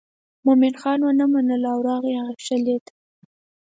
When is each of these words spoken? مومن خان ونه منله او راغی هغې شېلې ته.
مومن 0.45 0.73
خان 0.81 0.99
ونه 1.03 1.25
منله 1.33 1.67
او 1.73 1.79
راغی 1.89 2.13
هغې 2.21 2.37
شېلې 2.47 2.77
ته. 2.85 2.93